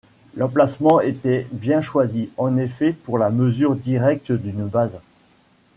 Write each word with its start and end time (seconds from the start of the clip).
L’emplacement 0.33 0.99
était 0.99 1.45
bien 1.51 1.79
choisi, 1.81 2.31
en 2.37 2.57
effet, 2.57 2.91
pour 2.93 3.19
la 3.19 3.29
mesure 3.29 3.75
directe 3.75 4.31
d’une 4.31 4.65
base. 4.65 4.99